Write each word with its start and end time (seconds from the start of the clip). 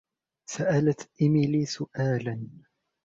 سألت 0.49 1.09
إيميلي 1.21 1.65
سؤالاً. 1.65 2.47